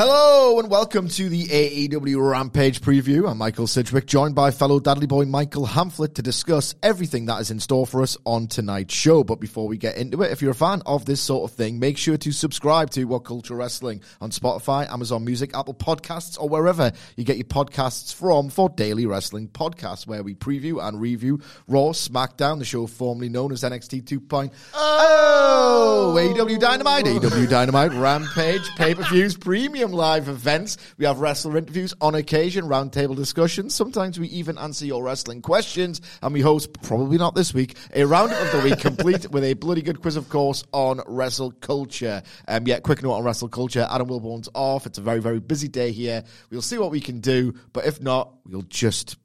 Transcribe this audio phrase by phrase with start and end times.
[0.00, 3.28] Hello and welcome to the AEW Rampage preview.
[3.28, 7.50] I'm Michael Sidgwick, joined by fellow Dudley boy Michael Hamflett to discuss everything that is
[7.50, 9.24] in store for us on tonight's show.
[9.24, 11.80] But before we get into it, if you're a fan of this sort of thing,
[11.80, 16.48] make sure to subscribe to What Culture Wrestling on Spotify, Amazon Music, Apple Podcasts, or
[16.48, 21.40] wherever you get your podcasts from for daily wrestling podcasts, where we preview and review
[21.66, 26.14] Raw, SmackDown, the show formerly known as NXT 2.0, oh, oh!
[26.16, 30.76] AEW Dynamite, AEW Dynamite, Rampage, pay per views, premium live events.
[30.96, 33.74] We have wrestler interviews on occasion, roundtable discussions.
[33.74, 38.04] Sometimes we even answer your wrestling questions, and we host, probably not this week, a
[38.04, 42.22] roundup of the week complete with a bloody good quiz, of course, on wrestle culture.
[42.46, 43.86] Um, yeah, quick note on wrestle culture.
[43.90, 44.86] Adam Wilborn's off.
[44.86, 46.24] It's a very, very busy day here.
[46.50, 49.16] We'll see what we can do, but if not, we'll just.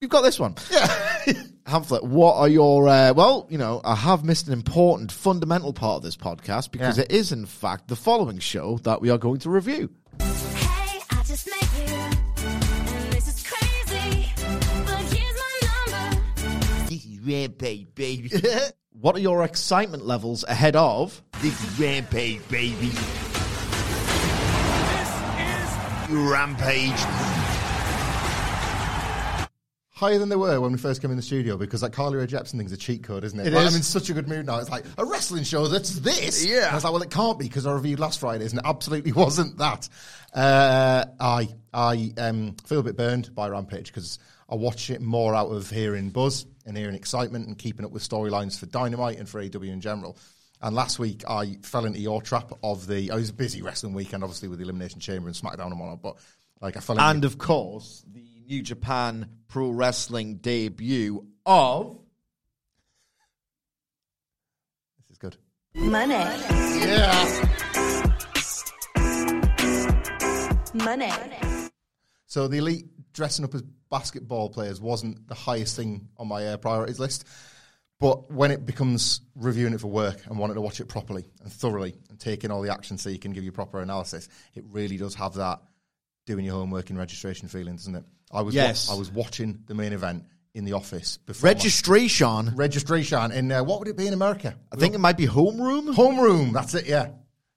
[0.00, 0.54] We've got this one.
[0.70, 0.86] Yeah.
[1.66, 5.98] Hamflett, what are your, uh, well, you know, I have missed an important, fundamental part
[5.98, 7.04] of this podcast because Yeah.
[7.04, 9.90] it is, in fact, the following show that we are going to review.
[10.56, 14.32] Hey, I just met you, and this is crazy,
[14.84, 16.04] but here's my number.
[16.88, 18.30] This is Rampage, baby.
[18.92, 21.22] What are your excitement levels ahead of?
[21.40, 22.88] this Rampage, baby.
[22.88, 23.00] This
[25.38, 25.70] is
[26.10, 27.39] Rampage.
[30.00, 32.26] Higher than they were when we first came in the studio because that Carly Rae
[32.26, 33.48] Jepsen thing's a cheat code, isn't it?
[33.48, 33.74] It Like, is.
[33.74, 34.58] I'm in such a good mood now.
[34.58, 36.44] It's like a wrestling show that's this.
[36.44, 36.64] Yeah.
[36.64, 38.66] And I was like, well, it can't be because I reviewed last Friday's and it
[38.66, 39.88] absolutely wasn't that.
[40.34, 44.18] Uh, I I um, feel a bit burned by Rampage because
[44.48, 48.08] I watch it more out of hearing buzz and hearing excitement and keeping up with
[48.08, 50.16] storylines for Dynamite and for AW in general.
[50.62, 53.10] And last week I fell into your trap of the.
[53.10, 56.02] I was a busy wrestling weekend, obviously with the Elimination Chamber and SmackDown and whatnot,
[56.02, 56.16] but
[56.60, 62.00] like I fell into And of course, the New Japan Pro Wrestling debut of.
[64.98, 65.36] this is good.
[65.72, 66.14] Money.
[66.14, 67.46] Yeah.
[70.74, 71.12] Money.
[72.26, 76.56] So the elite dressing up as basketball players wasn't the highest thing on my uh,
[76.56, 77.24] priorities list.
[78.00, 81.52] But when it becomes reviewing it for work and wanting to watch it properly and
[81.52, 84.96] thoroughly and taking all the action so you can give you proper analysis, it really
[84.96, 85.60] does have that
[86.26, 88.04] doing your homework in registration feeling, doesn't it?
[88.30, 88.90] I was Yes.
[88.90, 90.24] I was watching the main event
[90.54, 92.54] in the office before my- Registration.
[92.56, 94.54] registration in uh, what would it be in America?
[94.72, 95.94] I think it might be homeroom.
[95.94, 97.08] Homeroom, that's it, yeah.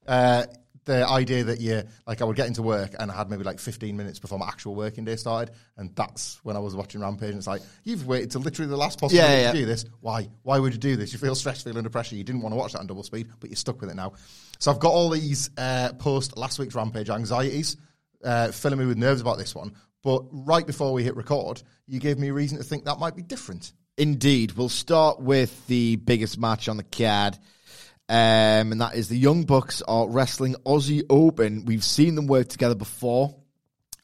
[0.08, 0.46] Uh,
[0.86, 3.58] the idea that you, like, I would get into work and I had maybe like
[3.60, 7.30] 15 minutes before my actual working day started, and that's when I was watching Rampage.
[7.30, 9.52] And it's like, you've waited till literally the last possible Yeah, minute yeah.
[9.54, 9.86] to do this.
[10.02, 10.28] Why?
[10.42, 11.14] Why would you do this?
[11.14, 12.16] You feel stressed, feel under pressure.
[12.18, 14.12] You didn't want to watch that on double speed, but you're stuck with it now.
[14.60, 17.78] So I've got all these uh, post last week's Rampage anxieties,
[18.22, 19.74] uh, filling me with nerves about this one.
[20.04, 23.16] But right before we hit record, you gave me a reason to think that might
[23.16, 23.74] be different.
[23.98, 24.54] Indeed.
[24.54, 27.38] We'll start with the biggest match on the card.
[28.10, 31.66] Um, and that is the Young Bucks are wrestling Aussie Open.
[31.66, 33.36] We've seen them work together before.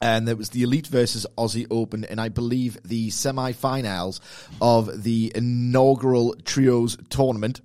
[0.00, 4.22] And it was the Elite versus Aussie Open, and I believe the semi-finals
[4.58, 7.60] of the inaugural Trios tournament.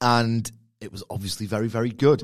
[0.00, 2.22] And it was obviously very, very good.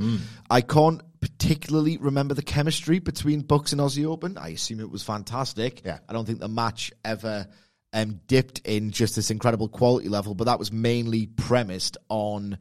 [0.50, 4.36] I can't particularly remember the chemistry between Bucks and Aussie Open.
[4.36, 5.82] I assume it was fantastic.
[5.84, 5.99] Yeah.
[6.08, 7.46] I don't think the match ever
[7.93, 12.58] um, dipped in just this incredible quality level, but that was mainly premised on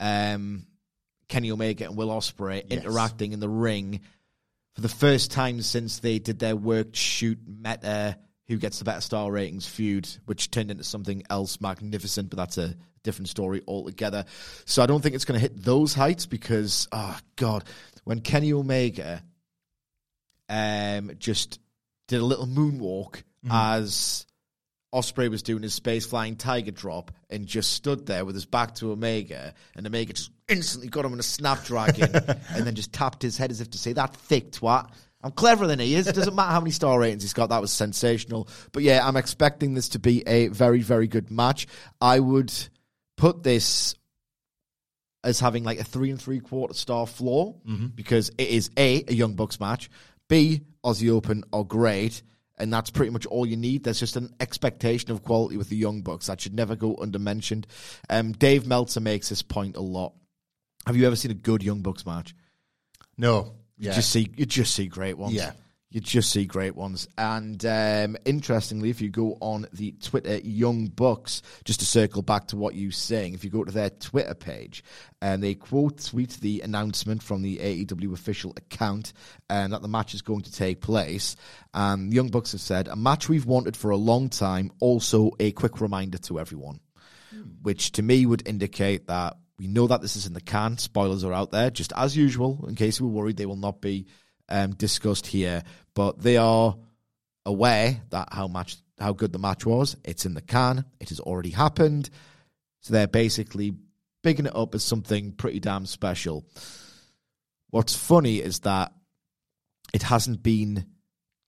[0.00, 0.66] um,
[1.28, 4.00] Kenny Omega and Will Ospreay interacting in the ring
[4.74, 9.00] for the first time since they did their work shoot meta who gets the better
[9.00, 12.74] star ratings feud, which turned into something else magnificent, but that's a
[13.04, 14.24] different story altogether.
[14.64, 17.62] So I don't think it's going to hit those heights because, oh God,
[18.02, 19.22] when Kenny Omega
[20.48, 21.60] um, just
[22.08, 24.26] did a little moonwalk as
[24.94, 28.76] Ospreay was doing his space flying tiger drop and just stood there with his back
[28.76, 32.14] to Omega, and Omega just instantly got him in a snapdragon
[32.50, 34.90] and then just tapped his head as if to say, That thick twat.
[35.22, 36.06] I'm cleverer than he is.
[36.06, 37.48] It doesn't matter how many star ratings he's got.
[37.48, 38.46] That was sensational.
[38.72, 41.66] But yeah, I'm expecting this to be a very, very good match.
[41.98, 42.52] I would
[43.16, 43.94] put this
[45.22, 47.56] as having like a three and three quarter star floor
[47.94, 49.90] because it is A, a Young Bucks match,
[50.28, 52.22] B, Aussie Open are great.
[52.56, 53.82] And that's pretty much all you need.
[53.82, 57.66] There's just an expectation of quality with the Young Bucks that should never go undermentioned.
[58.08, 60.12] Um, Dave Meltzer makes this point a lot.
[60.86, 62.32] Have you ever seen a good Young Bucks match?
[63.18, 63.54] No.
[63.76, 63.94] You Yeah.
[63.94, 65.34] just see you just see great ones.
[65.34, 65.52] Yeah.
[65.94, 67.06] You just see great ones.
[67.16, 72.48] And um, interestingly, if you go on the Twitter Young Bucks, just to circle back
[72.48, 74.82] to what you saying, if you go to their Twitter page,
[75.22, 79.12] and they quote tweet the announcement from the AEW official account
[79.48, 81.36] and that the match is going to take place.
[81.74, 84.72] Um, Young Bucks have said a match we've wanted for a long time.
[84.80, 86.80] Also, a quick reminder to everyone,
[87.62, 90.76] which to me would indicate that we know that this is in the can.
[90.76, 92.64] Spoilers are out there, just as usual.
[92.66, 94.08] In case you were worried, they will not be
[94.48, 95.62] um, discussed here,
[95.94, 96.76] but they are
[97.46, 99.96] aware that how much how good the match was.
[100.04, 100.84] It's in the can.
[101.00, 102.10] It has already happened.
[102.80, 103.74] So they're basically
[104.22, 106.44] bigging it up as something pretty damn special.
[107.70, 108.92] What's funny is that
[109.92, 110.86] it hasn't been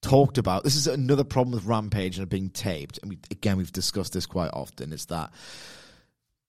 [0.03, 0.65] talked about.
[0.65, 2.99] This is another problem with Rampage and it being taped.
[3.03, 4.93] And we, again, we've discussed this quite often.
[4.93, 5.31] Is that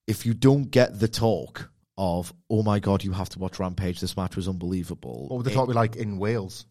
[0.06, 4.00] if you don't get the talk of, oh my god, you have to watch Rampage.
[4.00, 5.26] This match was unbelievable.
[5.28, 6.64] What would the it- talk be like in Wales?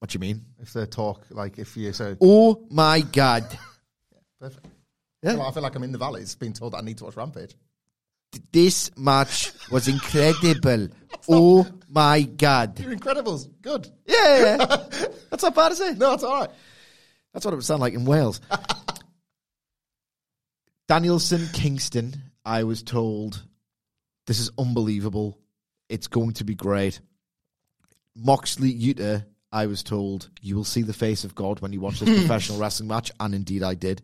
[0.00, 0.44] What do you mean?
[0.60, 3.44] If they talk, like, if you said, Oh my god.
[4.40, 4.66] perfect.
[5.22, 5.30] Yeah.
[5.30, 6.98] I feel like- I feel like I'm in the valleys being told that I need
[6.98, 7.54] to watch Rampage.
[8.52, 10.88] This match was incredible.
[11.28, 12.78] oh my god.
[12.80, 13.48] You're Incredibles.
[13.62, 13.88] Good.
[14.06, 14.66] Yeah, yeah.
[15.30, 15.96] That's not bad, is it?
[15.96, 16.50] No, it's all right.
[17.32, 18.40] That's what it would sound like in Wales.
[20.88, 23.42] Danielson Kingston, I was told
[24.26, 25.38] this is unbelievable.
[25.88, 27.00] It's going to be great.
[28.14, 29.18] Moxley Utah,
[29.52, 32.58] I was told you will see the face of God when you watch this professional
[32.58, 34.02] wrestling match, and indeed I did.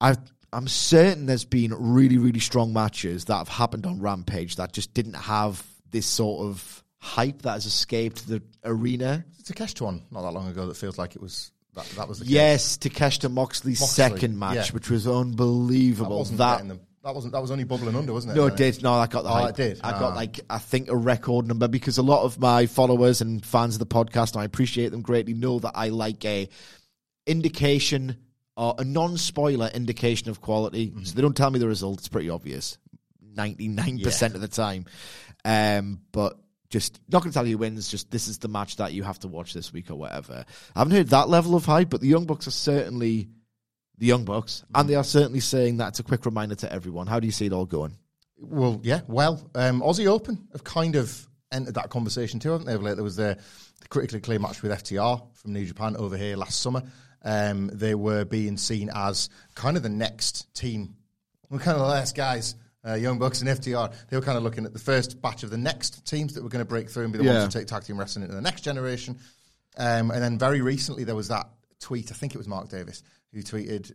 [0.00, 0.16] I
[0.52, 4.92] I'm certain there's been really really strong matches that have happened on Rampage that just
[4.94, 9.24] didn't have this sort of hype that has escaped the arena.
[9.44, 12.24] Takeshita one not that long ago that feels like it was that, that was the
[12.24, 12.34] case.
[12.34, 14.72] Yes, Takeshita Moxley's Moxley, second match, yeah.
[14.72, 16.24] which was that unbelievable.
[16.24, 16.80] That, them.
[17.02, 18.36] That wasn't that was only bubbling under, wasn't it?
[18.36, 18.82] no, it did.
[18.82, 19.80] No, I got the Oh, it did?
[19.82, 19.98] I Ah.
[19.98, 23.74] got like I think a record number because a lot of my followers and fans
[23.76, 26.48] of the podcast, and I appreciate them greatly, know that I like a
[27.26, 28.16] indication
[28.56, 30.88] or a non-spoiler indication of quality.
[30.88, 31.04] Mm-hmm.
[31.04, 31.98] So they don't tell me the result.
[32.00, 32.78] It's pretty obvious,
[33.22, 34.84] ninety nine percent of the time.
[35.44, 36.38] Um, but
[36.68, 37.88] just not going to tell you who wins.
[37.88, 40.44] Just this is the match that you have to watch this week or whatever.
[40.74, 43.28] I haven't heard that level of hype, but the Young Bucks are certainly
[44.00, 47.06] the Young Bucks, and they are certainly saying that it's a quick reminder to everyone.
[47.06, 47.96] How do you see it all going?
[48.38, 52.74] Well, yeah, well, um, Aussie Open have kind of entered that conversation too, haven't they?
[52.76, 52.94] late?
[52.94, 53.38] There was the,
[53.80, 56.82] the critically acclaimed match with FTR from New Japan over here last summer.
[57.22, 60.96] Um, they were being seen as kind of the next team.
[61.50, 62.54] We're kind of the last guys,
[62.86, 63.92] uh, Young Bucks and FTR.
[64.08, 66.48] They were kind of looking at the first batch of the next teams that were
[66.48, 67.40] going to break through and be the Yeah.
[67.40, 69.18] ones to take tag team wrestling into the next generation.
[69.76, 71.48] Um, and then very recently there was that
[71.80, 72.10] tweet.
[72.10, 73.90] I think it was Mark Davis who tweeted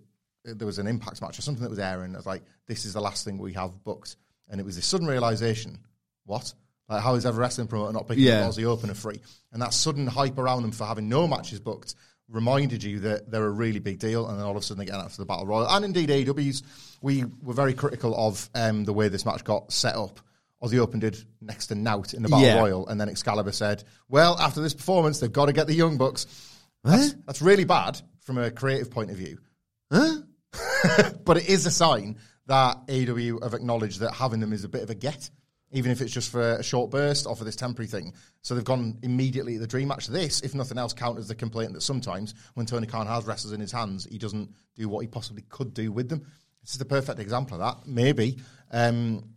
[0.47, 2.13] uh, there was an Impact match or something that was airing.
[2.13, 4.15] It was like, "This is the last thing we have booked,"
[4.49, 5.79] and it was this sudden realization:
[6.25, 6.53] what?
[6.87, 8.45] Like, how is ever wrestling promoter not picking Yeah.
[8.45, 9.19] up Aussie Open for free?
[9.51, 11.95] And that sudden hype around them for having no matches booked
[12.29, 14.27] reminded you that they're a really big deal.
[14.27, 16.61] And then all of a sudden they get after the battle royal, and indeed AEW's.
[17.01, 20.19] We were very critical of um, the way this match got set up.
[20.63, 22.59] Aussie Open did next to nout in the battle Yeah.
[22.59, 25.97] royal, and then Excalibur said, "Well, after this performance, they've got to get the Young
[25.97, 26.25] Bucks."
[26.85, 29.39] That's, that's really bad from a creative point of view.
[29.89, 34.83] but it is a sign that AW have acknowledged that having them is a bit
[34.83, 35.29] of a get,
[35.71, 38.13] even if it's just for a short burst or for this temporary thing.
[38.41, 40.07] So they've gone immediately to the dream match.
[40.07, 43.59] This, if nothing else, counters the complaint that sometimes when Tony Khan has wrestlers in
[43.59, 46.25] his hands, he doesn't do what he possibly could do with them.
[46.61, 47.87] This is the perfect example of that.
[47.87, 48.37] Maybe
[48.71, 49.29] um,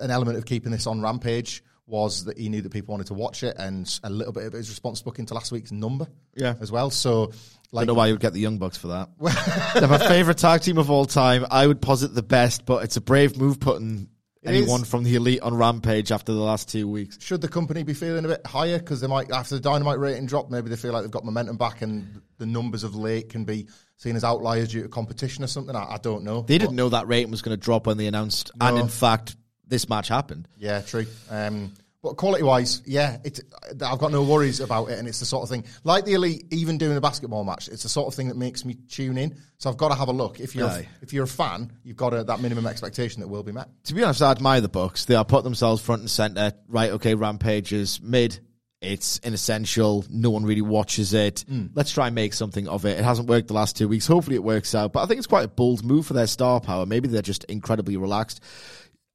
[0.00, 3.14] an element of keeping this on Rampage was that he knew that people wanted to
[3.14, 6.54] watch it, and a little bit of his response book into last week's number, Yeah.
[6.60, 6.90] as well.
[6.90, 7.32] So,
[7.72, 9.10] I don't know why you would get the Young Bucks for that.
[9.74, 11.44] They're my favorite tag team of all time.
[11.50, 14.08] I would posit the best, but it's a brave move putting
[14.42, 14.88] It anyone is.
[14.88, 17.18] from the elite on Rampage after the last two weeks.
[17.20, 20.26] should the company be feeling a bit higher because they might after the dynamite rating
[20.26, 23.44] drop maybe they feel like they've got momentum back and the numbers of late can
[23.44, 23.66] be
[23.98, 26.88] seen as outliers due to competition or something i, I don't know They didn't know
[26.88, 29.36] that rating was going to drop when they announced, and in fact,
[29.70, 30.46] this match happened.
[30.58, 31.72] yeah true um,
[32.02, 33.40] but quality wise yeah it,
[33.84, 36.44] i've got no worries about it and it's the sort of thing like the elite
[36.50, 39.36] even doing the basketball match it's the sort of thing that makes me tune in
[39.58, 40.88] so i've got to have a look if you're Aye.
[41.02, 43.94] if you're a fan you've got a, that minimum expectation that will be met To
[43.94, 45.04] be honest, I admire the Bucks.
[45.06, 46.52] They are put themselves front and center.
[46.68, 48.38] Right, okay, Rampage is mid.
[48.80, 50.06] It's inessential.
[50.08, 51.44] No one really watches it.
[51.74, 52.98] Let's try and make something of it.
[52.98, 54.06] It hasn't worked the last two weeks.
[54.06, 54.94] Hopefully, it works out.
[54.94, 56.86] But I think it's quite a bold move for their star power.
[56.86, 58.40] Maybe they're just incredibly relaxed.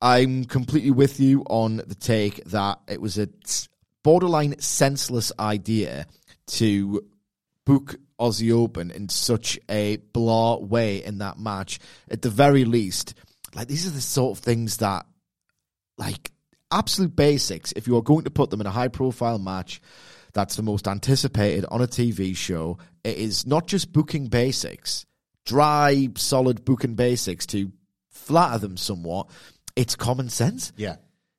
[0.02, 3.30] I'm completely with you on the take that it was a
[4.04, 6.06] borderline senseless idea
[6.48, 7.06] to
[7.66, 11.80] book Aussie Open in such a blah way in that match.
[12.10, 13.16] At the very least,
[13.54, 15.06] like these are the sort of things that,
[15.98, 16.32] like,
[16.72, 17.74] absolute basics.
[17.76, 19.82] If you are going to put them in a high profile match,
[20.34, 22.78] that's the most anticipated on a TV show.
[23.04, 25.06] It is not just booking basics,
[25.46, 27.72] dry, solid booking basics to
[28.12, 29.30] flatter them somewhat.
[29.76, 30.72] It's common sense.
[30.78, 30.96] Yeah.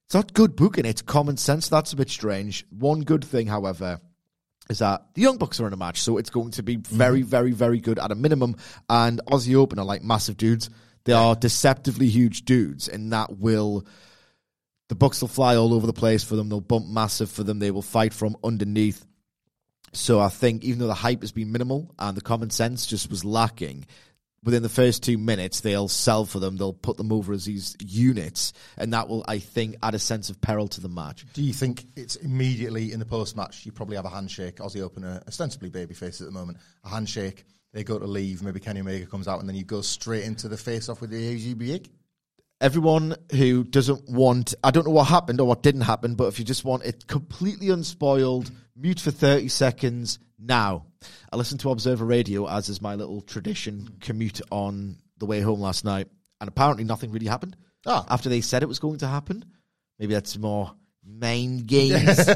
[0.06, 1.68] It's not good booking, it's common sense.
[1.68, 2.64] That's a bit strange.
[2.70, 4.00] One good thing, however,
[4.70, 6.96] is that the Young Bucks are in a match, so it's going to be mm-hmm.
[6.96, 8.56] very, very, very good at a minimum.
[8.88, 10.70] And Aussie Open are like massive dudes.
[11.04, 13.86] They are deceptively huge dudes, and that will.
[14.88, 16.48] The Bucks will fly all over the place for them.
[16.48, 17.58] They'll bump massive for them.
[17.58, 19.04] They will fight from underneath.
[19.92, 23.10] So I think even though the hype has been minimal and the common sense just
[23.10, 23.86] was lacking,
[24.46, 26.56] within the first two minutes they'll sell for them.
[26.56, 30.30] They'll put them over as these units, and that will, I think, add a sense
[30.30, 31.26] of peril to the match.
[31.34, 33.66] Do you think it's immediately in the post match?
[33.66, 34.56] You probably have a handshake.
[34.56, 36.58] Aussie Open are ostensibly babyface at the moment.
[36.84, 37.44] A handshake.
[37.74, 38.42] They go to leave.
[38.42, 41.10] Maybe Kenny Omega comes out, and then you go straight into the face off with
[41.10, 41.90] the AGBA.
[42.60, 46.38] everyone who doesn't want I don't know what happened or what didn't happen, but if
[46.38, 50.86] you just want it completely unspoiled, mute for 30 seconds now.
[51.32, 55.60] I listened to Observer Radio as is my little tradition commute on the way home
[55.60, 56.08] last night,
[56.40, 57.56] and apparently nothing really happened.
[57.86, 58.04] Ah.
[58.08, 59.44] After they said it was going to happen.
[59.98, 60.72] Maybe that's more
[61.06, 62.28] mind games.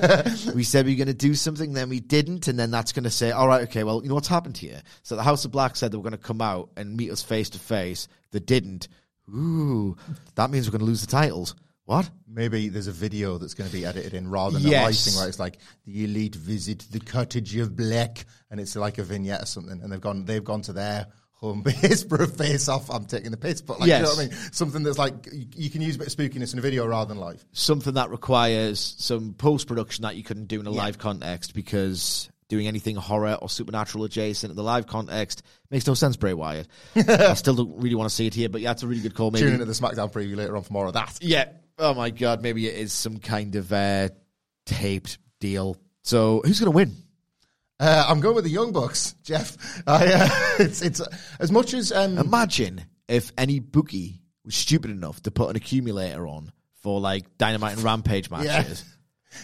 [0.54, 3.04] we said we were going to do something, then we didn't, and then that's going
[3.04, 4.80] to say, all right, okay, well, you know what's happened here?
[5.02, 7.23] So the House of Black said they were going to come out and meet us
[7.23, 8.09] face to face.
[8.30, 8.88] They didn't.
[9.28, 9.97] Ooh,
[10.37, 11.54] that means we're going to lose the titles.
[11.91, 12.09] What?
[12.29, 14.85] Maybe there's a video that's going to be edited in rather than a Yes.
[14.85, 18.99] live thing where it's like the elite visit the cottage of black, and it's like
[18.99, 22.29] a vignette or something, and they've gone they've gone to their home base for a
[22.29, 22.91] face off.
[22.93, 25.47] I'm taking the piss, but like you know what I mean, something that's like you,
[25.57, 27.45] you can use a bit of spookiness in a video rather than live.
[27.51, 32.31] Something that requires some post production that you couldn't do in a live context because
[32.47, 36.69] doing anything horror or supernatural adjacent in the live context makes no sense, Bray Wyatt.
[36.95, 39.15] I still don't really want to see it here, but yeah, it's a really good
[39.17, 39.33] call.
[39.33, 41.19] Maybe Tune into the SmackDown preview later on for more of that.
[41.21, 41.49] Yeah.
[41.81, 44.11] Oh my god, maybe it is some kind of uh,
[44.67, 45.79] taped deal.
[46.03, 46.95] So who's going to win?
[47.81, 49.57] Uh, I'm going with the Young Bucks, Jeff.
[49.87, 51.01] I, uh, it's it's
[51.39, 56.27] as much as um, Imagine if any bookie was stupid enough to put an accumulator
[56.27, 58.85] on for like Dynamite and Rampage matches.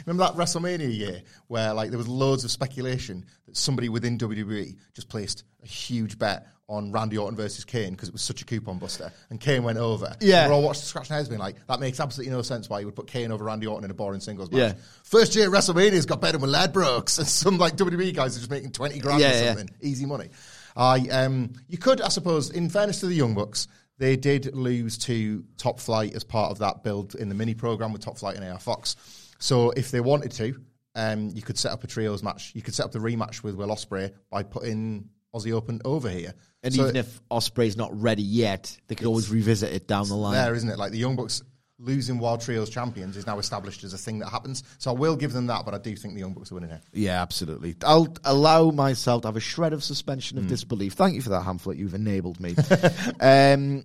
[0.04, 4.76] Remember that WrestleMania year where like there was loads of speculation that somebody within WWE
[4.94, 8.44] just placed a huge bet on Randy Orton versus Kane because it was such a
[8.44, 10.16] coupon buster, and Kane went over.
[10.20, 10.42] Yeah.
[10.42, 12.68] And we're all watching scratching heads, being like, "That makes absolutely no sense.
[12.68, 14.80] Why you would put Kane over Randy Orton in a boring singles match?" Yeah.
[15.04, 18.72] First year WrestleMania's got better with Ladbrokes, and some like WWE guys are just making
[18.72, 19.64] twenty grand Yeah, or yeah.
[19.80, 20.30] easy money.
[20.76, 24.98] I um, you could, I suppose, in fairness to the Young Bucks, they did lose
[24.98, 28.36] to Top Flight as part of that build in the mini program with Top Flight
[28.36, 28.96] and AR Fox.
[29.38, 30.60] So if they wanted to,
[30.94, 32.52] um, you could set up a trios match.
[32.54, 36.34] You could set up the rematch with Will Ospreay by putting Aussie Open over here.
[36.62, 40.16] And So even if Ospreay's not ready yet, they could always revisit it down the
[40.16, 40.34] line.
[40.34, 40.78] there, isn't it?
[40.78, 41.42] Like the Young Bucks
[41.78, 44.62] losing Wild Trios champions is now established as a thing that happens.
[44.78, 46.70] So I will give them that, but I do think the Young Bucks are winning
[46.70, 46.80] here.
[46.94, 47.76] Yeah, absolutely.
[47.84, 50.94] I'll allow myself to have a shred of suspension of disbelief.
[50.94, 51.76] Thank you for that, Hamlet.
[51.76, 52.56] You've enabled me.
[53.20, 53.84] um,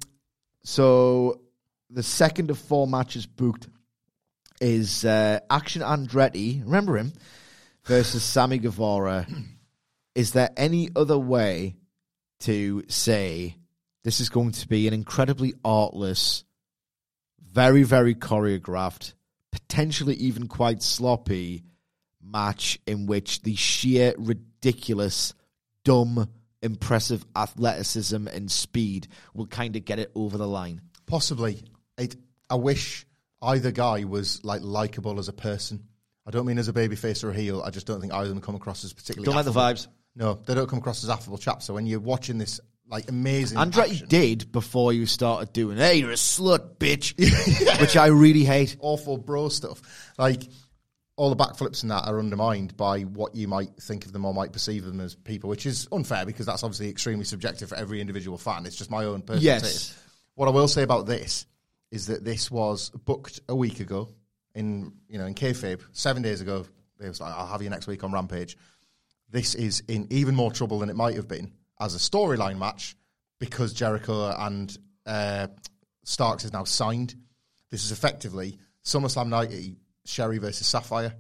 [0.64, 1.42] so
[1.90, 3.68] the second of four matches booked
[4.62, 6.64] is uh, Action Andretti.
[6.64, 7.14] Remember him
[7.84, 9.28] versus Sammy Guevara.
[10.16, 11.76] Is there any other way
[12.42, 13.56] to say
[14.04, 16.44] this is going to be an incredibly artless,
[17.52, 19.14] very, very choreographed,
[19.52, 21.64] potentially even quite sloppy
[22.24, 25.34] match in which the sheer ridiculous,
[25.84, 26.30] dumb,
[26.62, 30.82] impressive athleticism and speed will kind of get it over the line.
[31.08, 31.64] Possibly.
[31.98, 32.16] It,
[32.50, 33.06] I wish
[33.42, 35.84] either guy was like likable as a person.
[36.26, 37.62] I don't mean as a babyface or a heel.
[37.66, 39.26] I just don't think either of them come across as particularly.
[39.26, 39.88] Don't like the vibes.
[40.16, 41.66] No, they don't come across as affable chaps.
[41.66, 45.96] So when you're watching this like amazing, Andretti action, did before you started doing, hey,
[45.96, 47.18] you're a slut, bitch,
[47.82, 48.76] which I really hate.
[48.80, 49.82] awful bro stuff,
[50.18, 50.44] like
[51.16, 54.34] all the backflips and that are undermined by what you might think of them or
[54.34, 58.02] might perceive them as people, which is unfair because that's obviously extremely subjective for every
[58.02, 58.66] individual fan.
[58.66, 59.62] It's just my own personal Yes.
[59.62, 59.94] taste.
[60.36, 61.46] What I will say about this
[61.92, 64.10] is that this was booked a week ago
[64.56, 66.66] in you know in kayfabe seven days ago.
[67.00, 68.58] It was like I'll have you next week on Rampage.
[69.30, 72.96] This is in even more trouble than it might have been as a storyline match
[73.40, 75.48] because Jericho and uh,
[76.04, 77.16] Starks is now signed.
[77.70, 81.14] This is effectively SummerSlam 90 Sherri versus Sapphire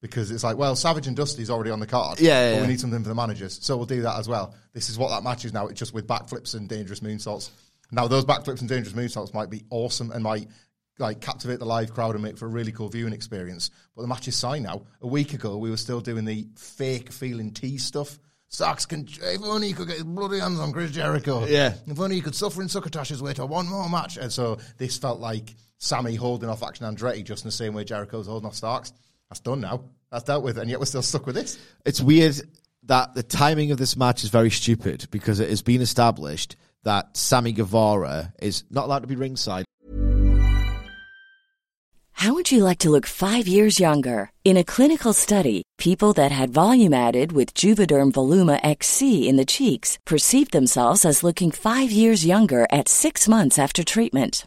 [0.00, 2.20] because it's like, well, Savage and Dusty's already on the card.
[2.20, 2.62] Yeah, yeah, but yeah.
[2.62, 4.54] we need something for the managers, so we'll do that as well.
[4.72, 5.68] This is what that match is now.
[5.68, 7.50] It's just with backflips and dangerous moonsaults.
[7.92, 10.48] Now those backflips and dangerous moonsaults might be awesome and might
[10.98, 13.70] like captivate the live crowd and make for a really cool viewing experience.
[13.94, 14.82] But the match is signed now.
[15.02, 18.18] A week ago, we were still doing the fake feeling tease stuff.
[18.48, 19.08] Socks can.
[19.08, 21.46] If only he could get his bloody hands on Chris Jericho.
[21.46, 21.74] Yeah.
[21.86, 24.18] If only he could suffer in Succotash's way to one more match.
[24.18, 27.84] And so this felt like Sammy holding off Action Andretti just in the same way
[27.84, 28.92] Jericho's holding off Starks.
[29.30, 29.84] That's done now.
[30.10, 31.58] That's dealt with, and yet we're still stuck with this.
[31.86, 32.38] It's weird
[32.82, 37.16] that the timing of this match is very stupid because it has been established that
[37.16, 39.64] Sammy Guevara is not allowed to be ringside.
[42.22, 44.30] How would you like to look five years younger?
[44.44, 49.44] In a clinical study, people that had volume added with Juvederm Voluma XC in the
[49.44, 54.46] cheeks perceived themselves as looking five years younger at six months after treatment.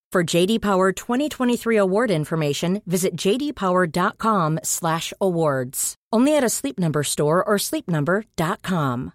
[0.11, 5.95] For JD Power 2023 award information, visit jdpower.com/awards.
[6.11, 9.13] Only at a Sleep Number store or sleepnumber.com.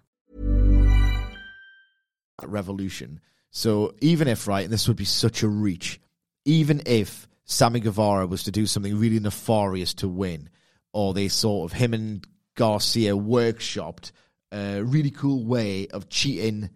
[2.43, 3.19] revolution.
[3.51, 6.01] So even if, right, and this would be such a reach,
[6.45, 10.49] even if Sammy Guevara was to do something really nefarious to win,
[10.93, 14.11] or they sort of him and Garcia workshopped
[14.51, 16.71] a really cool way of cheating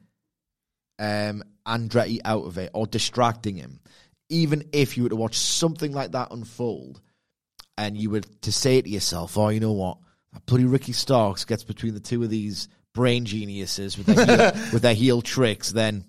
[1.00, 3.80] um, Andretti out of it or distracting him,
[4.32, 7.02] even if you were to watch something like that unfold,
[7.78, 9.98] and you were to say to yourself, "Oh, you know what?
[10.34, 14.63] That bloody Ricky Starks gets between the two of these brain geniuses with their heel,
[14.74, 16.06] with their heel tricks," then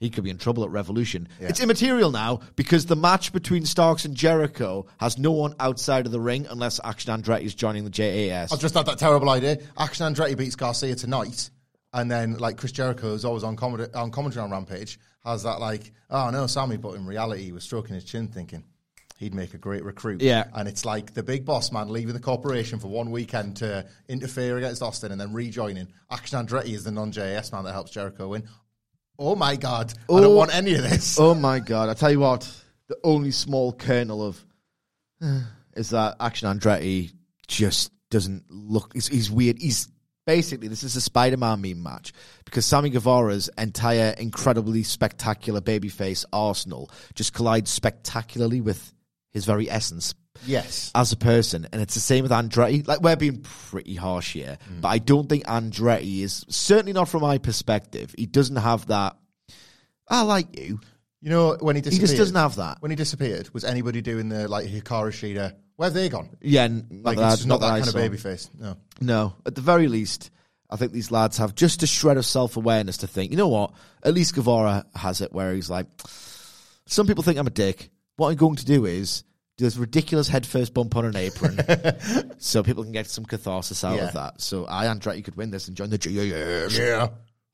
[0.00, 1.28] he could be in trouble at Revolution.
[1.40, 6.12] It's immaterial now because the match between Starks and Jericho has no one outside of
[6.12, 8.52] the ring unless Action Andretti is joining the JAS.
[8.52, 9.58] I've just had that terrible idea.
[9.76, 11.50] Action Andretti beats Garcia tonight,
[11.92, 15.60] and then like Chris Jericho is always on, comment- on commentary on Rampage has that
[15.60, 18.64] like, oh no, Sammy, but in reality he was stroking his chin, thinking
[19.18, 20.22] he'd make a great recruit.
[20.22, 20.44] Yeah.
[20.54, 24.58] and it's like the big boss man leaving the corporation for one weekend to interfere
[24.58, 25.88] against Austin and then rejoining.
[26.10, 28.48] Action Andretti is the non-JAS man that helps Jericho win.
[29.18, 30.20] Oh my god, I Oh.
[30.20, 31.18] don't want any of this.
[31.18, 31.88] Oh my god!
[31.88, 32.48] I tell you what,
[32.86, 34.44] the only small kernel of
[35.74, 37.12] is that Action Andretti
[37.48, 38.92] just doesn't look.
[38.94, 39.58] He's, he's weird.
[39.58, 39.88] He's
[40.28, 42.12] basically this is a Spider-Man meme match
[42.44, 48.92] because Sammy Guevara's entire incredibly spectacular babyface arsenal just collides spectacularly with
[49.30, 50.14] his very essence
[50.46, 50.92] Yes.
[50.94, 52.86] as a person, and it's the same with Andretti.
[52.86, 54.82] Like we're being pretty harsh here, mm.
[54.82, 58.14] but I don't think Andretti is certainly not from my perspective.
[58.16, 59.16] He doesn't have that.
[60.08, 60.78] I like you.
[61.22, 62.00] You know when he disappeared.
[62.02, 62.82] He just doesn't have that.
[62.82, 65.54] When he disappeared, was anybody doing the like Hikaru Shida?
[65.78, 66.28] Where have they gone?
[66.40, 68.50] Yeah, n- not Like that it's just not, that I kind of baby face.
[68.58, 68.76] No.
[69.00, 70.30] No, at the very least,
[70.68, 73.46] I think these lads have just a shred of self awareness to think, you know
[73.46, 73.72] what?
[74.02, 75.86] At least Guevara has it where he's like,
[76.86, 77.90] some people think I'm a dick.
[78.16, 79.22] What I'm going to do is
[79.56, 81.58] do this ridiculous head first bump on an apron
[82.38, 84.08] so people can get some catharsis out Yeah.
[84.08, 84.40] of that.
[84.40, 86.76] So I, Andretti, could win this and join the GAS.
[86.76, 87.08] Yeah.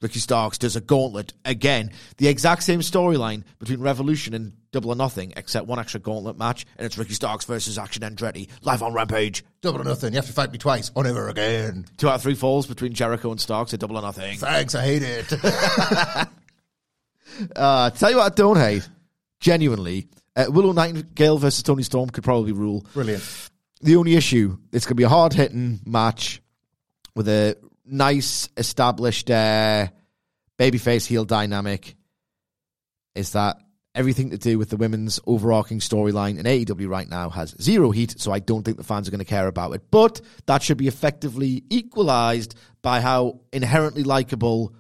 [0.05, 1.91] Ricky Starks does a gauntlet again.
[2.19, 6.67] The exact same storyline between Revolution and Double or Nothing, except one extra gauntlet match,
[6.77, 9.47] and it's Ricky Starks versus Action Andretti live on Rampage.
[9.63, 10.13] Double or nothing.
[10.13, 11.87] You have to fight me twice or never again.
[11.97, 14.37] Two out of three falls between Jericho and Starks at Double or Nothing.
[14.37, 15.33] Thanks, I hate it.
[17.57, 18.89] Uh, tell you what I don't hate,
[19.41, 22.87] genuinely, uh, Willow Nightingale versus Toni Storm could probably rule.
[22.95, 23.51] Brilliant.
[23.81, 26.41] The only issue, it's going to be a hard hitting match
[27.17, 29.89] with a nice established uh,
[30.59, 31.97] babyface heel dynamic.
[33.15, 33.59] Is that
[33.95, 38.21] everything to do with the women's overarching storyline in AEW right now has zero heat,
[38.21, 39.83] so I don't think the fans are going to care about it.
[39.91, 44.75] But that should be effectively equalized by how inherently likable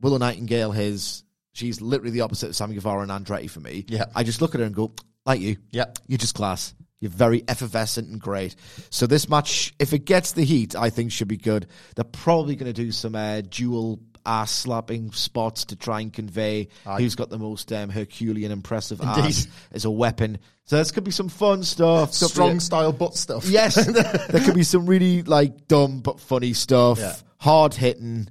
[0.00, 1.24] Willow Nightingale is.
[1.52, 3.84] She's literally the opposite of Sammy Guevara and Andretti for me.
[3.88, 4.06] Yeah.
[4.14, 4.92] I just look at her and go,
[5.24, 5.56] like you.
[5.70, 5.86] Yeah.
[6.08, 6.74] You're just class.
[7.04, 8.56] You're very effervescent and great.
[8.88, 11.66] So this match, if it gets the heat, I think should be good.
[11.94, 16.68] They're probably going to do some uh, dual ass slapping spots to try and convey
[16.86, 17.02] Aye.
[17.02, 19.24] who's got the most um, Herculean impressive Indeed.
[19.26, 20.38] ass as a weapon.
[20.64, 22.14] So this could be some fun stuff.
[22.14, 23.44] Strong style butt stuff.
[23.44, 23.74] Yes,
[24.28, 27.00] there could be some really like dumb but funny stuff.
[27.00, 27.16] Yeah.
[27.36, 28.30] Hard hitting.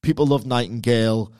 [0.00, 1.30] People love Nightingale.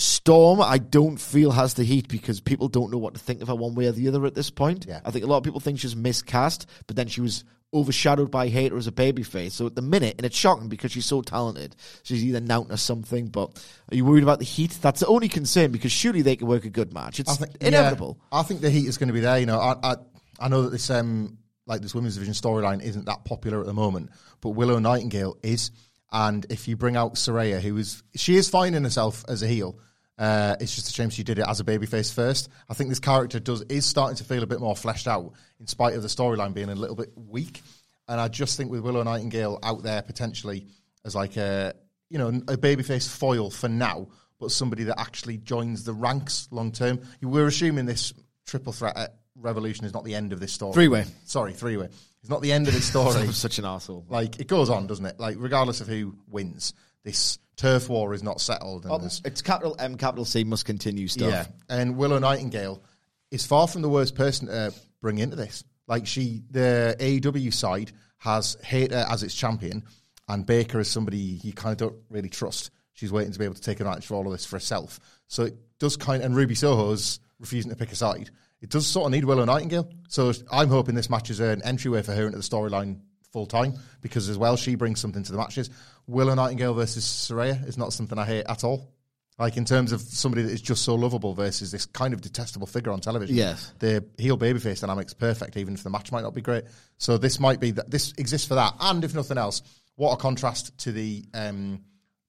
[0.00, 3.48] Storm, I don't feel has the heat because people don't know what to think of
[3.48, 4.86] her one way or the other at this point.
[4.88, 5.00] Yeah.
[5.04, 8.46] I think a lot of people think she's miscast, but then she was overshadowed by
[8.46, 9.52] Hayter as a babyface.
[9.52, 12.76] So at the minute, and it's shocking because she's so talented, she's either Nout or
[12.76, 13.26] something.
[13.26, 14.78] But are you worried about the heat?
[14.80, 17.18] That's the only concern because surely they can work a good match.
[17.18, 18.20] It's I think inevitable.
[18.32, 19.40] yeah, I think the heat is going to be there.
[19.40, 19.96] You know, I I,
[20.38, 23.74] I know that this um like this women's division storyline isn't that popular at the
[23.74, 25.72] moment, but Willow Nightingale is.
[26.10, 29.78] And if you bring out Saraya, who is she is finding herself as a heel.
[30.18, 32.48] Uh, it's just a shame she did it as a babyface first.
[32.68, 35.66] I think this character does is starting to feel a bit more fleshed out, in
[35.66, 37.62] spite of the storyline being a little bit weak.
[38.08, 40.66] And I just think with Willow Nightingale out there potentially
[41.04, 41.74] as like a
[42.10, 44.08] you know a babyface foil for now,
[44.40, 47.00] but somebody that actually joins the ranks long term.
[47.22, 48.12] We're assuming this
[48.46, 50.72] triple threat at Revolution is not the end of this story.
[50.72, 51.04] Three-way.
[51.24, 51.88] Sorry, three way.
[52.22, 53.28] It's not the end of this story.
[53.32, 54.04] Such an asshole.
[54.08, 55.20] like it goes on, doesn't it?
[55.20, 56.72] Like regardless of who wins,
[57.08, 58.84] this turf war is not settled.
[58.84, 61.30] And oh, there's- It's capital M, capital C must continue stuff.
[61.30, 62.82] yeah, and Willow Nightingale
[63.30, 65.64] is far from the worst person to uh, bring into this.
[65.86, 69.84] Like she, the AEW side has Hayter as its champion,
[70.28, 72.70] and Baker is somebody you kind of don't really trust.
[72.92, 75.00] She's waiting to be able to take advantage of all of this for herself.
[75.28, 78.30] So it does kind, of, and Ruby Soho's refusing to pick a side.
[78.60, 79.88] It does sort of need Willow Nightingale.
[80.08, 83.00] So I'm hoping this match is an entryway for her into the storyline
[83.32, 85.70] full time because as well she brings something to the matches.
[86.08, 88.90] Willow Nightingale versus Saraya is not something I hate at all.
[89.38, 92.66] Like in terms of somebody that is just so lovable versus this kind of detestable
[92.66, 93.36] figure on television.
[93.36, 93.72] Yes.
[93.78, 96.64] the heel babyface dynamic's perfect, even if the match might not be great.
[96.96, 99.62] So this might be that this exists for that, and if nothing else,
[99.94, 101.84] what a contrast to the um,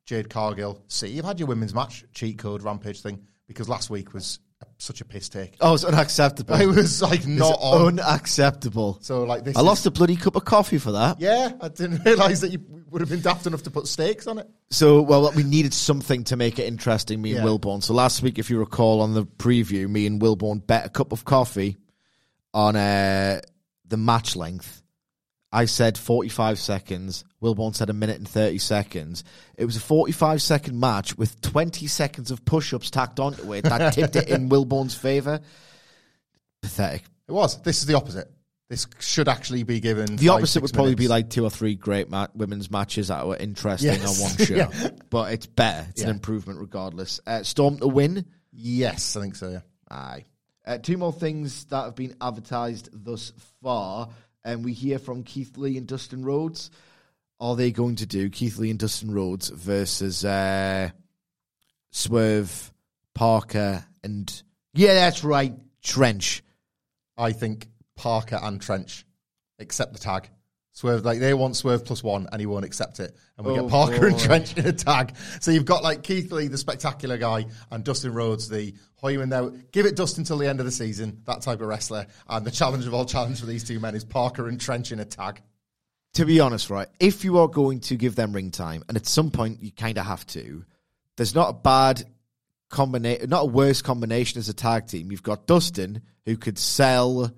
[0.06, 0.84] Jade Cargill.
[0.88, 4.40] See, you've had your women's match cheat code rampage thing because last week was
[4.82, 5.56] such a piss take.
[5.62, 6.56] Oh, it's unacceptable.
[6.62, 8.00] It was like not It's on.
[8.00, 8.98] unacceptable.
[9.02, 11.20] so like this, I is- lost a bloody cup of coffee for that.
[11.20, 14.40] Yeah, I didn't realize that you would have been daft enough to put stakes on
[14.40, 14.50] it.
[14.72, 17.46] So, well, we needed something to make it interesting, me and Yeah.
[17.46, 17.84] Wilborn.
[17.84, 21.12] So last week, if you recall on the preview, me and Wilborn bet a cup
[21.12, 21.78] of coffee
[22.54, 23.42] on uh,
[23.88, 24.79] the match length.
[25.52, 27.24] I said 45 seconds.
[27.42, 29.24] Wilborn said a minute and 30 seconds.
[29.58, 33.64] It was a 45 second match with 20 seconds of push ups tacked onto it.
[33.64, 35.40] That tipped it in Wilborn's favour.
[36.62, 37.04] Pathetic.
[37.28, 37.62] It was.
[37.62, 38.30] This is the opposite.
[38.70, 40.16] This should actually be given.
[40.18, 43.26] The five, opposite would probably be like two or three great ma- women's matches that
[43.26, 44.22] were interesting Yes.
[44.22, 44.56] on one show.
[44.56, 44.90] Yeah.
[45.10, 45.88] But it's better.
[45.90, 47.20] It's an improvement regardless.
[47.26, 48.26] Uh, Storm to win.
[48.52, 49.50] Yes, I think so.
[49.50, 49.60] Yeah.
[49.90, 50.26] Aye.
[50.68, 53.34] Uh, two more things that have been advertised thus
[53.64, 54.10] far.
[54.44, 56.72] And we hear from Keith Lee and Dustin Rhodes.
[57.40, 60.90] Are they going to do Keith Lee and Dustin Rhodes versus uh,
[61.92, 62.74] Swerve,
[63.16, 64.44] Parker, and.
[64.74, 65.54] Yeah, that's right.
[65.82, 66.44] Trench.
[67.18, 69.06] I think Parker and Trench
[69.60, 70.30] accept the tag.
[70.80, 73.14] Swerve like they want Swerve plus one, and he won't accept it.
[73.38, 74.18] And we Oh, get Parker and.
[74.18, 75.14] Trench in a tag.
[75.42, 79.30] So you've got like Keith Lee, the spectacular guy, and Dustin Rhodes, the Hoyman.
[79.30, 81.22] There, give it Dustin till the end of the season.
[81.26, 82.08] That type of wrestler.
[82.30, 85.02] And the challenge of all challenge for these two men is Parker and Trench in
[85.02, 85.42] a tag.
[86.14, 89.06] to be honest, right, if you are going to give them ring time, and at
[89.06, 90.64] some point you kind of have to,
[91.18, 92.04] there's not a bad
[92.70, 95.12] combination, not a worse combination as a tag team.
[95.12, 97.32] You've got Dustin, who could sell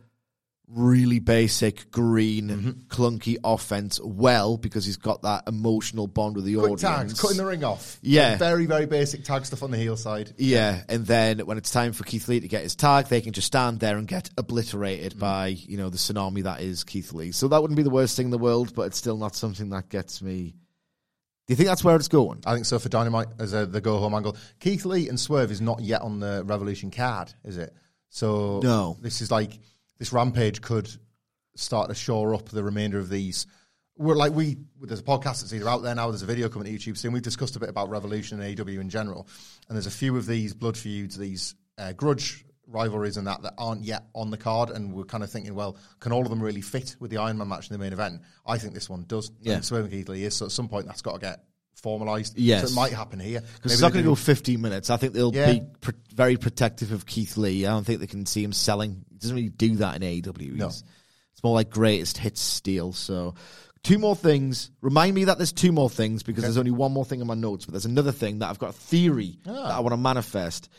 [0.74, 2.70] really basic, green, Mm-hmm.
[2.88, 6.82] clunky offense well because he's got that emotional bond with the Quick audience.
[6.82, 7.98] tags, cutting the ring off.
[8.02, 8.38] Yeah.
[8.38, 10.34] very very basic tag stuff on the heel side.
[10.38, 13.34] Yeah, and then when it's time for Keith Lee to get his tag, they can
[13.34, 17.32] just stand there and get obliterated by you know the tsunami that is Keith Lee.
[17.32, 19.70] So that wouldn't be the worst thing in the world, but it's still not something
[19.70, 20.56] that gets me
[21.48, 22.40] Do you think that's where it's going?
[22.46, 24.38] I think so for Dynamite as a, the go home angle.
[24.60, 27.74] Keith Lee and Swerve is not yet on the Revolution card, is it?
[28.10, 28.98] So No.
[29.02, 29.60] this is like
[30.02, 30.90] this Rampage could
[31.56, 33.46] start to shore up the remainder of these.
[34.00, 36.10] We're like we there's a podcast that's either out there now.
[36.10, 37.14] There's a video coming to YouTube soon.
[37.14, 39.28] We've discussed a bit about Revolution and AEW in general,
[39.70, 43.54] and there's a few of these blood feuds, these uh, grudge rivalries, and that that
[43.60, 44.72] aren't yet on the card.
[44.72, 47.38] And we're kind of thinking, well, can all of them really fit with the Iron
[47.38, 48.24] Man match in the main event?
[48.44, 49.30] I think this one does.
[49.40, 49.62] Yeah.
[49.62, 50.36] Swerve and Keith Lee is.
[50.36, 51.44] So at some point, that's got to get
[51.84, 52.34] formalised.
[52.36, 52.64] Yes.
[52.64, 53.42] So it might happen here.
[53.56, 54.90] Because it's not going to go 15 minutes.
[54.90, 55.54] I think they'll Yeah.
[55.54, 57.66] be pr- very protective of Keith Lee.
[57.66, 59.06] I don't think they can see him selling.
[59.12, 60.54] He doesn't really do that in AEW.
[60.56, 60.68] No.
[60.68, 60.84] It's
[61.44, 62.94] more like greatest hits steel.
[62.94, 63.34] So,
[63.84, 64.70] two more things.
[64.82, 67.34] Remind me that there's two more things because there's only one more thing in my
[67.34, 69.52] notes, but there's another thing that I've got a theory Ah.
[69.54, 70.70] that I want to manifest.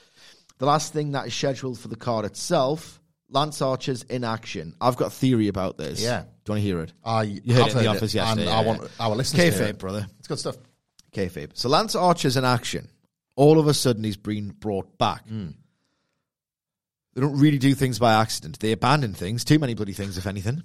[0.58, 4.74] The last thing that is scheduled for the card itself Lance Archer's in action.
[4.78, 6.02] I've got a theory about this.
[6.02, 6.20] Yeah.
[6.20, 6.92] Do you want to hear it?
[7.02, 8.42] I You heard have it in the office it, yesterday.
[8.42, 8.66] and yeah, I yeah.
[8.66, 9.78] want our listeners to hear it.
[9.78, 10.06] brother.
[10.18, 10.56] It's good stuff.
[11.14, 11.51] Kayfabe.
[11.55, 12.88] So Lance Archer's in action.
[13.37, 15.27] All of a sudden, he's been brought back.
[15.27, 15.51] Hmm.
[17.14, 18.59] They don't really do things by accident.
[18.59, 20.62] They abandon things, too many bloody things, if anything,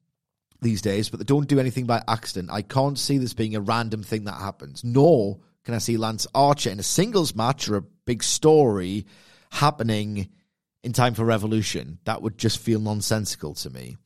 [0.60, 2.50] these days, but they don't do anything by accident.
[2.52, 6.26] I can't see this being a random thing that happens, nor can I see Lance
[6.34, 9.06] Archer in a singles match or a big story
[9.50, 10.28] happening
[10.82, 11.98] in time for Revolution.
[12.04, 13.96] That would just feel nonsensical to me.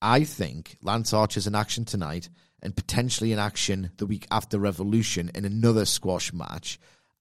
[0.00, 2.28] I think Lance Archer's in action tonight
[2.62, 6.78] and potentially in action the week after Revolution in another squash match.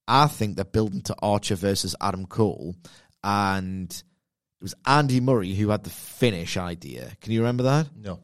[0.08, 2.76] I think they're building to Archer versus Adam Cole,
[3.24, 7.12] and it was Andy Murray who had the finish idea.
[7.22, 7.88] Can you remember that?
[7.96, 8.20] No.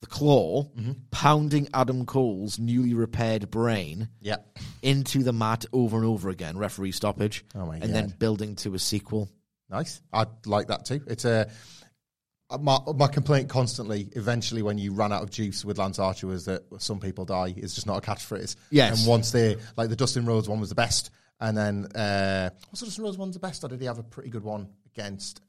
[0.00, 0.92] The claw Mm-hmm.
[1.10, 4.36] pounding Adam Cole's newly repaired brain Yeah.
[4.82, 8.74] into the mat over and over again, referee stoppage, Oh my and then building to
[8.74, 9.30] a sequel.
[9.70, 10.02] Nice.
[10.12, 11.00] I'd like that too.
[11.06, 11.50] It's a
[12.60, 14.08] my, my complaint constantly.
[14.12, 17.54] Eventually, when you run out of juice with Lance Archer, was that some people die.
[17.56, 18.56] It's just not a catchphrase.
[18.70, 18.98] Yes.
[19.00, 22.80] And once they like the Dustin Rhodes one was the best, and then uh, what's
[22.80, 23.64] the Dustin Rhodes one's the best?
[23.64, 25.40] Or did he have a pretty good one against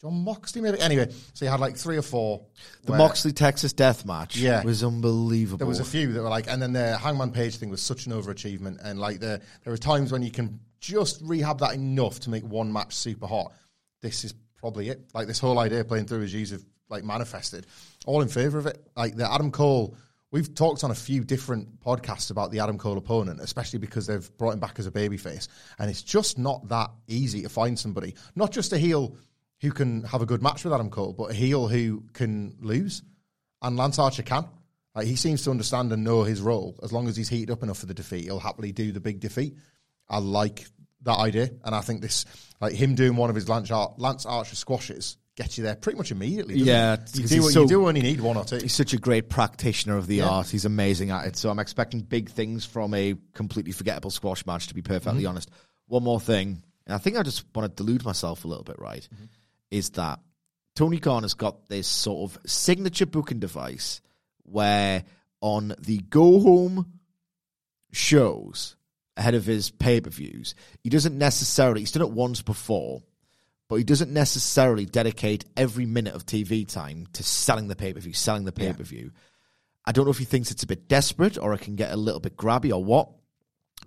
[0.00, 0.60] Jon Moxley?
[0.62, 0.80] Maybe.
[0.80, 2.42] Anyway, so you had like three or four.
[2.84, 4.62] The where- Moxley Texas Death Match Yeah.
[4.64, 5.58] was unbelievable.
[5.58, 8.06] There was a few that were like, and then the Hangman Page thing was such
[8.06, 12.20] an overachievement, and like the there are times when you can just rehab that enough
[12.20, 13.52] to make one match super hot.
[14.00, 15.10] This is probably it.
[15.14, 17.66] Like this whole idea playing through as you've like manifested.
[18.06, 18.80] All in favor of it.
[18.96, 19.96] Like the Adam Cole.
[20.32, 24.30] We've talked on a few different podcasts about the Adam Cole opponent, especially because they've
[24.38, 28.14] brought him back as a babyface, and it's just not that easy to find somebody,
[28.36, 29.16] not just a heel
[29.60, 33.02] who can have a good match with Adam Cole, but a heel who can lose
[33.62, 34.46] and Lance Archer can.
[34.94, 36.78] Like, he seems to understand and know his role.
[36.82, 39.20] As long as he's heated up enough for the defeat, he'll happily do the big
[39.20, 39.56] defeat.
[40.08, 40.66] I like
[41.02, 42.24] that idea, and I think this,
[42.60, 45.96] like him doing one of his Lance, Ar- Lance Archer squashes, gets you there pretty
[45.96, 46.56] much immediately.
[46.56, 48.58] Yeah, you do so- you do you need one or two.
[48.58, 50.28] He's such a great practitioner of the Yeah.
[50.28, 50.48] art.
[50.48, 51.36] He's amazing at it.
[51.36, 55.28] So I'm expecting big things from a completely forgettable squash match, to be perfectly Mm-hmm.
[55.30, 55.50] honest.
[55.86, 58.78] One more thing, and I think I just want to delude myself a little bit,
[58.78, 59.08] right?
[59.14, 59.24] Mm-hmm.
[59.70, 60.20] Is that
[60.76, 64.00] Tony Khan has got this sort of signature booking device
[64.42, 65.04] where
[65.40, 67.00] on the go home
[67.92, 68.76] shows
[69.16, 73.02] ahead of his pay per views, he doesn't necessarily, he's done it once before,
[73.68, 78.00] but he doesn't necessarily dedicate every minute of TV time to selling the pay per
[78.00, 79.12] view, selling the pay per view.
[79.84, 81.96] I don't know if he thinks it's a bit desperate or it can get a
[81.96, 83.10] little bit grabby or what,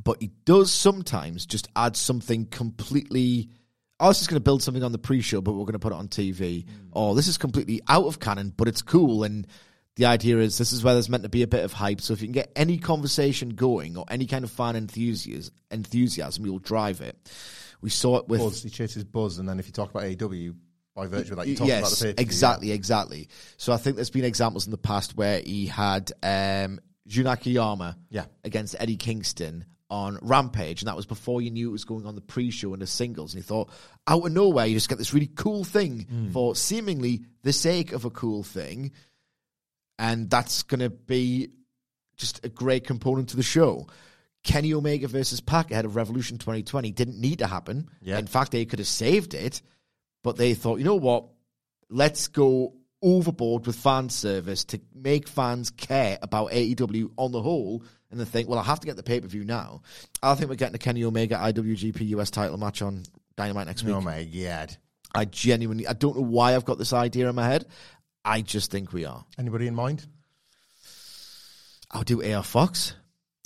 [0.03, 3.49] but he does sometimes just add something completely.
[3.99, 5.93] Oh, this is going to build something on the pre-show, but we're going to put
[5.93, 6.65] it on TV.
[6.65, 6.67] Mm.
[6.91, 9.23] Or oh, this is completely out of canon, but it's cool.
[9.23, 9.45] And
[9.95, 12.01] the idea is this is where there's meant to be a bit of hype.
[12.01, 16.45] So if you can get any conversation going or any kind of fan enthusiasm, enthusiasm,
[16.45, 17.15] you'll drive it.
[17.81, 20.55] We saw it with Buzz, he chases Buzz, and then if you talk about AEW,
[20.95, 23.27] by virtue of that, you talk yes, about the pay exactly, exactly.
[23.57, 27.97] So I think there's been examples in the past where he had um, Jun Akiyama
[28.09, 28.25] Yeah.
[28.43, 32.15] against Eddie Kingston on Rampage, and that was before you knew it was going on
[32.15, 33.33] the pre-show and the singles.
[33.33, 33.69] And he thought,
[34.07, 36.29] out of nowhere, you just get this really cool thing Hmm.
[36.31, 38.91] for seemingly the sake of a cool thing,
[39.99, 41.49] and that's going to be
[42.17, 43.87] just a great component to the show.
[44.43, 47.89] Kenny Omega versus Pac ahead of Revolution 2020 didn't need to happen.
[48.01, 48.19] Yeah.
[48.19, 49.61] In fact, they could have saved it,
[50.21, 51.25] but they thought, you know what?
[51.89, 57.83] Let's go overboard with fan service to make fans care about AEW on the whole.
[58.11, 59.81] And then think, well, I have to get the pay per view now.
[60.21, 63.03] I think we're getting a Kenny Omega IWGP US title match on
[63.35, 63.95] Dynamite next oh week.
[63.95, 64.77] Oh my god!
[65.15, 67.65] I genuinely, I don't know why I've got this idea in my head.
[68.25, 69.25] I just think we are.
[69.37, 70.05] Anybody in mind?
[71.91, 72.93] I'll do AR Fox.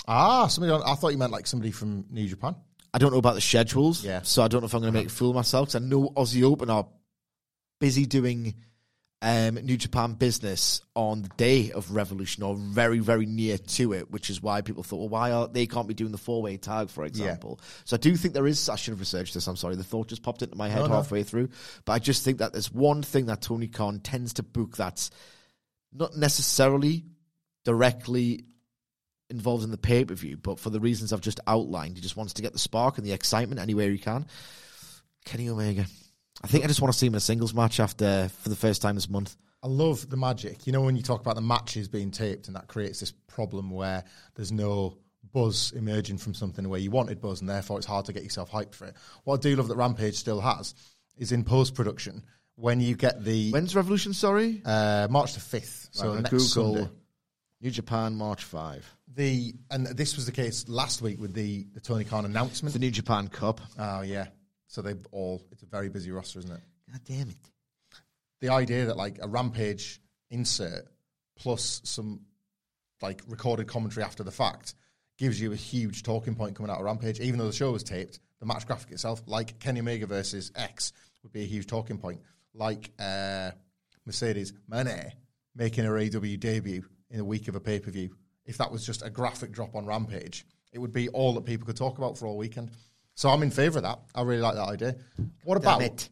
[0.08, 0.72] Ah, somebody.
[0.72, 2.56] On, I thought you meant like somebody from New Japan.
[2.94, 4.22] I don't know about the schedules, Yeah.
[4.22, 5.68] so I don't know if I'm going to make a fool of myself.
[5.70, 6.88] 'cause I know Aussie Open are
[7.80, 8.56] busy doing
[9.22, 14.12] um, New Japan business on the day of Revolution or very, very near to it,
[14.12, 16.58] which is why people thought, well, why are they can't be doing the four way
[16.58, 17.60] tag, for example.
[17.86, 18.70] So I do think there is.
[18.70, 19.48] I should have researched this.
[19.48, 20.94] I'm sorry, the thought just popped into my head No, no.
[20.96, 21.50] halfway through.
[21.86, 25.10] But I just think that there's one thing that Tony Khan tends to book that's
[25.92, 27.06] not necessarily
[27.66, 28.46] directly
[29.32, 32.18] involved in the pay per view, but for the reasons I've just outlined, he just
[32.18, 34.28] wants to get the spark and the excitement anywhere he can.
[35.26, 35.86] Kenny Omega.
[36.44, 38.56] I think I just want to see him in a singles match after for the
[38.56, 39.36] first time this month.
[39.64, 40.68] I love the magic.
[40.68, 43.72] You know, when you talk about the matches being taped, and that creates this problem
[43.72, 44.04] where
[44.36, 44.98] there's no
[45.34, 48.52] buzz emerging from something where you wanted buzz, and therefore it's hard to get yourself
[48.52, 48.96] hyped for it.
[49.24, 50.76] What I do love that Rampage still has
[51.18, 52.24] is in post production
[52.56, 54.14] when you get the When's Revolution?
[54.14, 56.90] Sorry, uh, March the fifth, so Right, next Google Sunday.
[57.62, 58.86] New Japan March five.
[59.16, 62.74] The and this was the case last week with the the Tony Khan announcement.
[62.74, 63.62] The New Japan Cup.
[63.80, 64.28] Oh yeah,
[64.68, 66.62] so they've all it's a very busy roster, isn't it?
[66.92, 67.52] God damn it!
[68.40, 70.00] the idea that like a rampage
[70.30, 70.88] insert
[71.38, 72.22] plus some
[73.02, 74.76] like recorded commentary after the fact
[75.18, 77.84] gives you a huge talking point coming out of rampage even though the show was
[77.84, 81.98] taped the match graphic itself like kenny omega versus x would be a huge talking
[81.98, 82.20] point
[82.54, 83.52] like uh,
[84.06, 85.12] mercedes Moné
[85.56, 89.10] making her AEW debut in a week of a pay-per-view if that was just a
[89.10, 92.38] graphic drop on rampage it would be all that people could talk about for all
[92.38, 92.72] weekend
[93.18, 94.96] so i'm in favor of that i really like that idea
[95.44, 96.10] what about Damn it.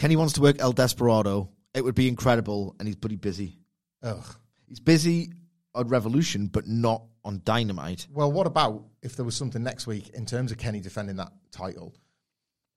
[0.00, 1.50] Kenny wants to work El Desperado.
[1.74, 3.58] It would be incredible, and he's pretty busy.
[4.02, 4.24] Ugh.
[4.66, 5.30] He's busy
[5.74, 8.08] on Revolution, but not on Dynamite.
[8.10, 11.32] Well, what about if there was something next week in terms of Kenny defending that
[11.52, 11.94] title?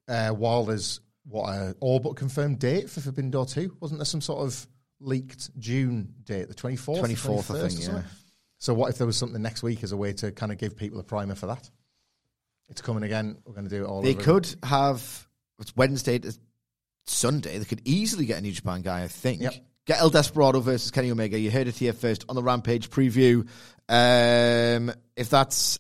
[0.06, 4.06] Uh, while there's what a all but confirmed date for Forbidden Door two, wasn't there
[4.06, 4.68] some sort of
[5.00, 8.02] leaked June date, the twenty fourth, 24th, I think, yeah.
[8.58, 10.76] So what if there was something next week as a way to kind of give
[10.76, 11.70] people a primer for that?
[12.70, 13.38] It's coming again.
[13.46, 14.02] We're going to do it all.
[14.02, 15.28] They could have
[15.60, 16.34] it's Wednesday to
[17.06, 17.58] Sunday.
[17.58, 19.42] They could easily get a New Japan guy, I think.
[19.42, 19.54] Yep.
[19.86, 21.38] Get El Desperado versus Kenny Omega.
[21.38, 23.48] You heard it here first on the Rampage preview.
[23.90, 25.80] Um, if that's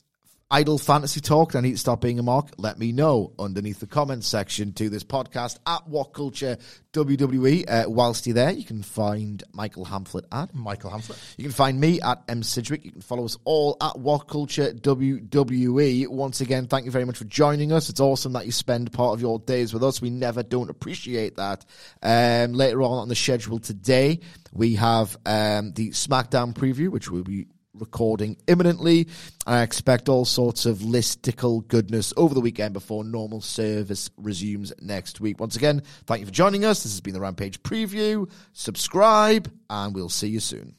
[0.53, 2.49] idle fantasy talk, I need to stop being a mark.
[2.57, 6.57] Let me know underneath the comments section to this podcast at What Culture
[6.93, 7.65] WWE.
[7.67, 11.17] Uh, whilst you're there, you can find Michael Hamflett at Michael Hamflett.
[11.37, 12.85] you can find me at M Sidgwick.
[12.85, 16.07] You can follow us all at What Culture WWE.
[16.09, 17.89] Once again, thank you very much for joining us.
[17.89, 20.03] It's awesome that you spend part of your days with us.
[20.03, 21.65] We never don't appreciate that.
[22.03, 24.19] Um, later on on the schedule today,
[24.51, 29.07] we have um, the SmackDown preview, which will be recording imminently.
[29.45, 35.19] I expect all sorts of listicle goodness over the weekend before normal service resumes next
[35.19, 35.39] week.
[35.39, 36.83] Once again, thank you for joining us.
[36.83, 38.29] This has been the Rampage preview.
[38.53, 40.75] Subscribe, and we'll see you soon.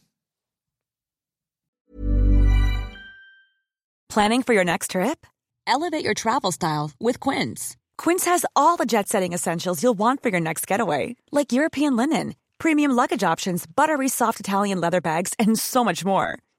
[4.08, 5.26] Planning for your next trip?
[5.66, 7.76] Elevate your travel style with Quince.
[7.98, 11.96] Quince has all the jet setting essentials you'll want for your next getaway, like European
[11.96, 16.38] linen, premium luggage options, buttery soft Italian leather bags, and so much more.